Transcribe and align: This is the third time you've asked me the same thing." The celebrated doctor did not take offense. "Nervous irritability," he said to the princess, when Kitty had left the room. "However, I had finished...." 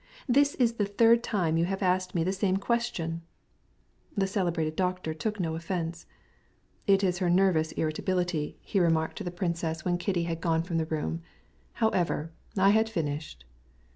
This 0.27 0.55
is 0.55 0.73
the 0.77 0.85
third 0.87 1.21
time 1.21 1.57
you've 1.57 1.83
asked 1.83 2.15
me 2.15 2.23
the 2.23 2.33
same 2.33 2.57
thing." 2.57 3.21
The 4.17 4.25
celebrated 4.25 4.75
doctor 4.75 5.13
did 5.13 5.39
not 5.39 5.51
take 5.53 5.57
offense. 5.61 6.07
"Nervous 6.87 7.71
irritability," 7.73 8.57
he 8.61 8.79
said 8.79 9.15
to 9.15 9.23
the 9.23 9.29
princess, 9.29 9.85
when 9.85 9.99
Kitty 9.99 10.23
had 10.23 10.43
left 10.43 10.75
the 10.75 10.85
room. 10.87 11.21
"However, 11.73 12.31
I 12.57 12.71
had 12.71 12.89
finished...." 12.89 13.45